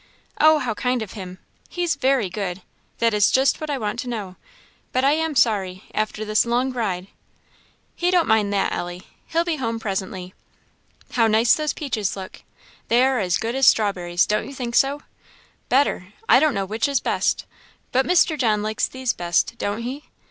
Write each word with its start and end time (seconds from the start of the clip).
"Oh, 0.39 0.57
how 0.57 0.73
kind 0.73 1.03
of 1.03 1.11
him! 1.11 1.37
he's 1.69 1.93
very 1.95 2.27
good; 2.27 2.63
that 2.97 3.13
is 3.13 3.29
just 3.29 3.61
what 3.61 3.69
I 3.69 3.77
want 3.77 3.99
to 3.99 4.09
know; 4.09 4.35
but 4.91 5.03
I 5.03 5.11
am 5.11 5.35
sorry, 5.35 5.83
after 5.93 6.25
this 6.25 6.43
long 6.43 6.71
ride" 6.73 7.05
"He 8.01 8.09
don't 8.09 8.27
mind 8.27 8.51
that, 8.51 8.73
Ellie. 8.73 9.03
He'll 9.27 9.43
be 9.43 9.57
home 9.57 9.79
presently." 9.79 10.33
"How 11.11 11.27
nice 11.27 11.53
those 11.53 11.73
peaches 11.73 12.15
look! 12.15 12.41
they 12.87 13.03
are 13.03 13.19
as 13.19 13.37
good 13.37 13.53
as 13.53 13.67
strawberries 13.67 14.25
don't 14.25 14.47
you 14.47 14.55
think 14.55 14.73
so? 14.73 15.03
better 15.69 16.13
I 16.27 16.39
don't 16.39 16.55
know 16.55 16.65
which 16.65 16.87
is 16.87 16.99
best 16.99 17.45
but 17.91 18.03
Mr. 18.07 18.35
John 18.39 18.63
likes 18.63 18.87
these 18.87 19.13
best, 19.13 19.55
don't 19.59 19.83
he? 19.83 20.05